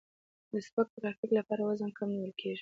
د 0.51 0.53
سپک 0.67 0.87
ترافیک 0.95 1.31
لپاره 1.39 1.61
وزن 1.69 1.89
کم 1.97 2.09
نیول 2.15 2.33
کیږي 2.39 2.59